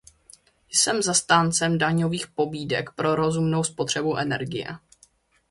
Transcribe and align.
Jsem 0.73 1.01
zastáncem 1.01 1.77
daňových 1.77 2.27
pobídek 2.27 2.89
pro 2.91 3.15
rozumnou 3.15 3.63
spotřebu 3.63 4.17
energie. 4.17 4.67